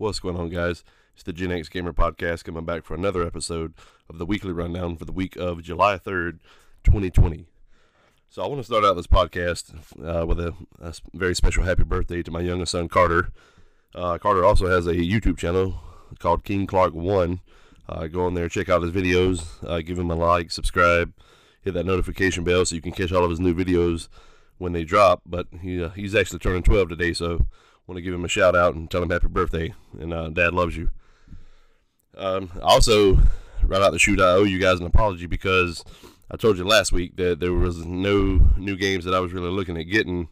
[0.00, 0.82] What's going on, guys?
[1.12, 3.74] It's the Gen X Gamer Podcast coming back for another episode
[4.08, 6.38] of the weekly rundown for the week of July 3rd,
[6.84, 7.44] 2020.
[8.30, 11.82] So, I want to start out this podcast uh, with a, a very special happy
[11.82, 13.30] birthday to my youngest son, Carter.
[13.94, 15.82] Uh, Carter also has a YouTube channel
[16.18, 17.40] called King Clark One.
[17.86, 21.12] Uh, go on there, check out his videos, uh, give him a like, subscribe,
[21.60, 24.08] hit that notification bell so you can catch all of his new videos
[24.56, 25.20] when they drop.
[25.26, 27.44] But he, uh, he's actually turning 12 today, so
[27.90, 29.74] want to give him a shout out and tell him happy birthday.
[29.98, 30.90] And uh, Dad loves you.
[32.16, 33.16] Um, also,
[33.64, 35.84] right out the chute, I owe you guys an apology because
[36.30, 39.50] I told you last week that there was no new games that I was really
[39.50, 40.28] looking at getting.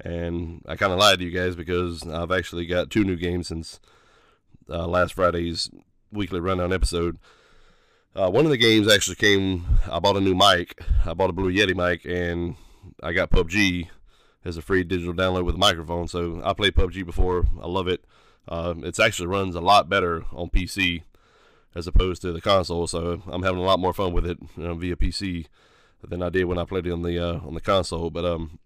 [0.00, 3.48] And I kind of lied to you guys because I've actually got two new games
[3.48, 3.80] since
[4.70, 5.70] uh, last Friday's
[6.10, 7.18] weekly rundown episode.
[8.16, 9.78] Uh, one of the games actually came.
[9.90, 10.80] I bought a new mic.
[11.04, 12.56] I bought a Blue Yeti mic, and
[13.02, 13.90] I got PUBG
[14.44, 16.08] as a free digital download with a microphone.
[16.08, 17.46] So I played PUBG before.
[17.60, 18.04] I love it.
[18.46, 21.02] Uh, it actually runs a lot better on PC
[21.74, 22.86] as opposed to the console.
[22.86, 25.46] So I'm having a lot more fun with it you know, via PC
[26.06, 28.10] than I did when I played it on the uh, on the console.
[28.10, 28.58] But um,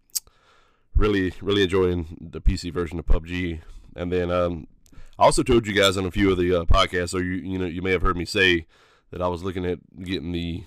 [0.94, 3.60] really, really enjoying the PC version of PUBG.
[3.96, 4.66] And then um,
[5.18, 7.58] I also told you guys on a few of the uh, podcasts, or you you
[7.58, 8.66] know you may have heard me say
[9.10, 10.64] that I was looking at getting the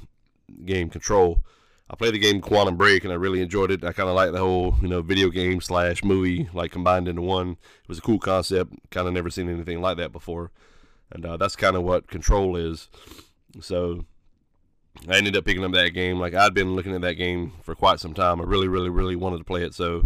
[0.65, 1.41] game Control.
[1.89, 3.83] I played the game Quantum Break and I really enjoyed it.
[3.83, 7.21] I kind of like the whole you know video game slash movie like combined into
[7.21, 7.51] one.
[7.51, 8.73] It was a cool concept.
[8.89, 10.51] Kind of never seen anything like that before,
[11.11, 12.89] and uh, that's kind of what Control is.
[13.61, 14.05] So
[15.07, 16.19] I ended up picking up that game.
[16.19, 18.41] Like I'd been looking at that game for quite some time.
[18.41, 19.75] I really, really, really wanted to play it.
[19.75, 20.05] So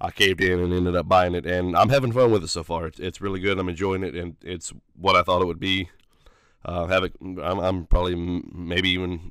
[0.00, 2.62] I caved in and ended up buying it, and I'm having fun with it so
[2.62, 2.86] far.
[2.86, 3.58] It's, it's really good.
[3.58, 5.88] I'm enjoying it, and it's what I thought it would be.
[6.64, 7.14] Uh, have it.
[7.22, 9.30] I'm, I'm probably maybe even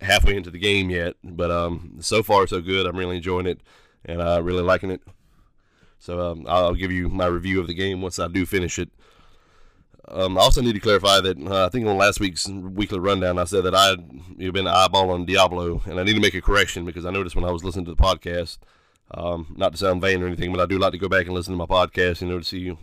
[0.00, 2.86] halfway into the game yet, but um, so far so good.
[2.86, 3.60] I'm really enjoying it,
[4.04, 5.02] and uh, really liking it.
[5.98, 8.90] So um, I'll give you my review of the game once I do finish it.
[10.10, 13.38] Um, I also need to clarify that uh, I think on last week's weekly rundown
[13.38, 16.86] I said that I had been eyeballing Diablo, and I need to make a correction
[16.86, 18.58] because I noticed when I was listening to the podcast,
[19.10, 21.34] um, not to sound vain or anything, but I do like to go back and
[21.34, 22.76] listen to my podcast, you know, to see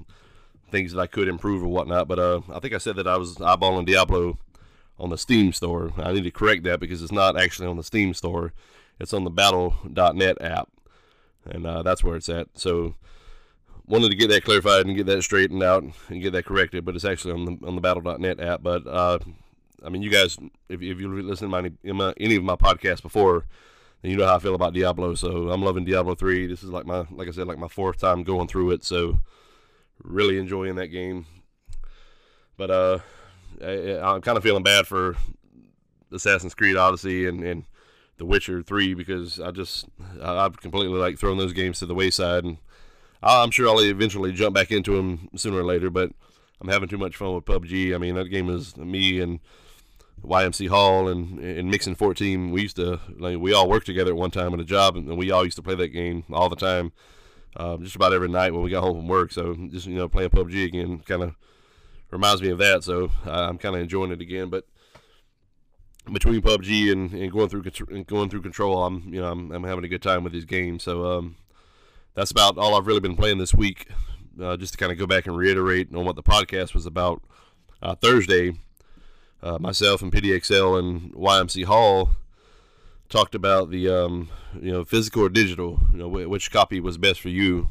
[0.69, 2.07] things that I could improve or whatnot.
[2.07, 4.37] But uh, I think I said that I was eyeballing Diablo
[4.99, 5.93] on the Steam store.
[5.97, 8.53] I need to correct that because it's not actually on the Steam store.
[8.99, 10.69] It's on the Battle.net app,
[11.45, 12.47] and uh, that's where it's at.
[12.53, 12.95] So
[13.87, 16.85] wanted to get that clarified and get that straightened out and get that corrected.
[16.85, 18.63] But it's actually on the on the Battle.net app.
[18.63, 19.19] But uh,
[19.83, 20.37] I mean, you guys,
[20.69, 23.45] if, if you listen to my, my, any of my podcasts before,
[24.01, 25.15] then you know how I feel about Diablo.
[25.15, 26.47] So I'm loving Diablo three.
[26.47, 28.83] This is like my like I said, like my fourth time going through it.
[28.83, 29.19] So
[30.03, 31.25] really enjoying that game.
[32.57, 32.99] But uh,
[33.61, 35.15] I, am kind of feeling bad for
[36.11, 37.65] Assassin's Creed Odyssey and, and
[38.17, 39.85] The Witcher 3 because I just
[40.21, 42.57] I've completely like thrown those games to the wayside and
[43.21, 45.89] I'm sure I'll eventually jump back into them sooner or later.
[45.89, 46.11] But
[46.61, 47.93] I'm having too much fun with PUBG.
[47.93, 49.39] I mean that game is me and
[50.23, 52.51] YMC Hall and and Mixing 14.
[52.51, 55.17] We used to like we all worked together at one time at a job and
[55.17, 56.91] we all used to play that game all the time.
[57.55, 59.31] Uh, just about every night when we got home from work.
[59.31, 61.35] So just you know playing PUBG again kind of
[62.11, 62.83] reminds me of that.
[62.83, 64.49] So I'm kind of enjoying it again.
[64.49, 64.65] But
[66.11, 69.63] between PUBG and, and going through and going through Control, I'm you know I'm, I'm
[69.63, 70.83] having a good time with these games.
[70.83, 71.35] So um,
[72.13, 73.87] that's about all I've really been playing this week.
[74.41, 77.23] Uh, just to kind of go back and reiterate on what the podcast was about.
[77.81, 78.51] Uh, Thursday,
[79.41, 82.11] uh, myself and PDXL and YMC Hall
[83.07, 84.29] talked about the um,
[84.61, 87.69] you know physical or digital, you know which copy was best for you,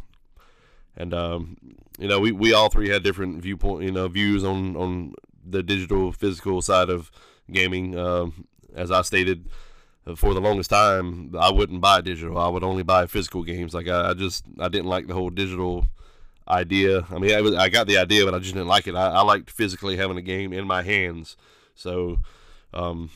[0.97, 1.57] and um,
[1.99, 5.63] you know, we, we all three had different viewpoint, you know, views on on the
[5.63, 7.11] digital physical side of
[7.51, 7.99] gaming.
[7.99, 9.49] Um, as I stated,
[10.07, 12.39] uh, for the longest time, I wouldn't buy digital.
[12.39, 13.75] I would only buy physical games.
[13.75, 15.87] Like I, I just I didn't like the whole digital
[16.49, 17.07] idea.
[17.11, 18.95] I mean, I, was, I got the idea, but I just didn't like it.
[18.95, 21.37] I, I liked physically having a game in my hands.
[21.75, 22.19] So,
[22.73, 23.11] um,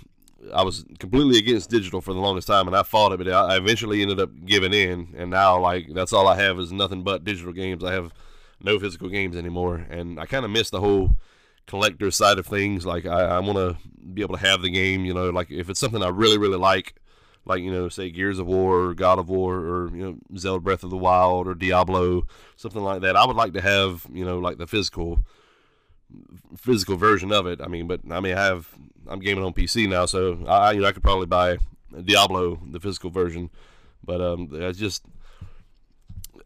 [0.54, 3.56] I was completely against digital for the longest time, and I fought it, but I
[3.56, 5.14] eventually ended up giving in.
[5.16, 7.82] And now, like, that's all I have is nothing but digital games.
[7.82, 8.12] I have
[8.60, 11.16] no physical games anymore, and I kind of miss the whole
[11.68, 12.84] collector side of things.
[12.84, 13.76] Like I, I want to
[14.12, 15.04] be able to have the game.
[15.04, 16.94] You know, like if it's something I really really like,
[17.44, 20.60] like you know, say Gears of War or God of War or you know Zelda
[20.60, 22.26] Breath of the Wild or Diablo,
[22.56, 23.14] something like that.
[23.14, 25.20] I would like to have you know like the physical
[26.56, 27.60] physical version of it.
[27.60, 28.68] I mean, but I mean I have
[29.06, 31.58] I'm gaming on PC now, so I you know I could probably buy
[32.04, 33.50] Diablo the physical version,
[34.04, 35.04] but um, it's just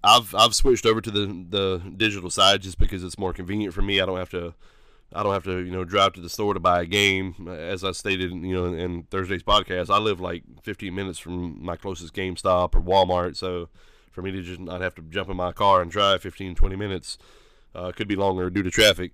[0.05, 3.83] I've I've switched over to the the digital side just because it's more convenient for
[3.83, 4.01] me.
[4.01, 4.55] I don't have to
[5.15, 7.49] I don't have to you know drive to the store to buy a game.
[7.49, 11.77] As I stated, you know, in Thursday's podcast, I live like 15 minutes from my
[11.77, 13.69] closest GameStop or Walmart, so
[14.11, 16.77] for me to just not have to jump in my car and drive 15 20
[16.77, 17.19] minutes
[17.75, 19.13] Uh, could be longer due to traffic.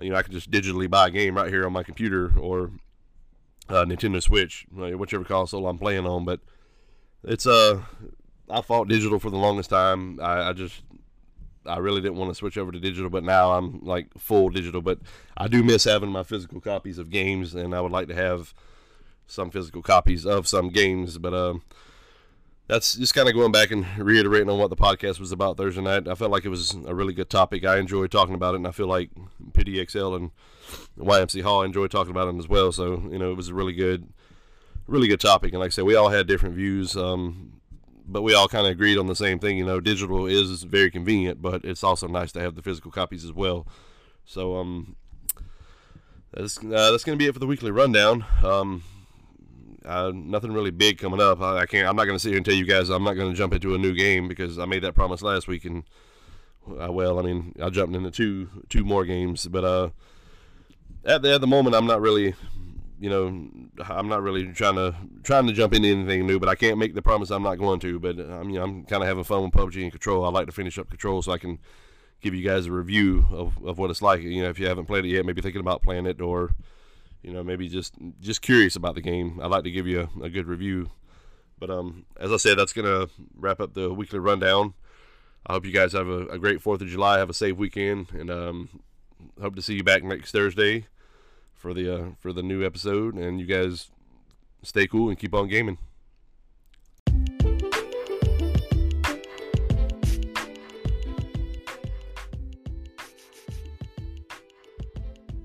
[0.00, 2.70] You know, I could just digitally buy a game right here on my computer or
[3.68, 6.24] uh, Nintendo Switch, whichever console I'm playing on.
[6.24, 6.40] But
[7.24, 7.82] it's uh,
[8.50, 10.18] I fought digital for the longest time.
[10.20, 10.82] I, I just
[11.66, 14.82] I really didn't want to switch over to digital, but now I'm like full digital.
[14.82, 14.98] But
[15.36, 18.54] I do miss having my physical copies of games, and I would like to have
[19.26, 21.18] some physical copies of some games.
[21.18, 21.62] But um,
[22.66, 25.82] that's just kind of going back and reiterating on what the podcast was about Thursday
[25.82, 26.08] night.
[26.08, 27.64] I felt like it was a really good topic.
[27.64, 29.10] I enjoyed talking about it, and I feel like
[29.52, 30.30] PDXL and
[30.98, 32.72] YMC Hall enjoyed talking about them as well.
[32.72, 34.08] So you know, it was a really good,
[34.86, 35.52] really good topic.
[35.52, 36.96] And like I said, we all had different views.
[36.96, 37.60] Um,
[38.06, 39.56] but we all kind of agreed on the same thing.
[39.56, 43.24] You know, digital is very convenient, but it's also nice to have the physical copies
[43.24, 43.66] as well.
[44.24, 44.96] So, um,
[46.32, 48.24] that's uh, that's gonna be it for the weekly rundown.
[48.42, 48.82] Um,
[49.84, 51.40] uh, nothing really big coming up.
[51.40, 51.88] I, I can't.
[51.88, 53.78] I'm not gonna sit here and tell you guys I'm not gonna jump into a
[53.78, 55.84] new game because I made that promise last week, and
[56.68, 59.90] uh, well, I mean, I jumped into two two more games, but uh,
[61.04, 62.34] at the at the moment, I'm not really
[63.02, 63.26] you know,
[63.90, 64.94] I'm not really trying to
[65.24, 67.80] trying to jump into anything new, but I can't make the promise I'm not going
[67.80, 67.98] to.
[67.98, 70.24] But I mean, I'm kind of having fun with PUBG and Control.
[70.24, 71.58] I like to finish up Control so I can
[72.20, 74.22] give you guys a review of, of what it's like.
[74.22, 76.54] You know, if you haven't played it yet, maybe thinking about playing it, or
[77.24, 79.40] you know, maybe just just curious about the game.
[79.42, 80.88] I'd like to give you a, a good review.
[81.58, 84.74] But um, as I said, that's gonna wrap up the weekly rundown.
[85.46, 87.18] I hope you guys have a, a great Fourth of July.
[87.18, 88.68] Have a safe weekend, and um,
[89.40, 90.86] hope to see you back next Thursday
[91.54, 93.14] for the uh, for the new episode.
[93.14, 93.90] And you guys
[94.62, 95.78] stay cool and keep on gaming.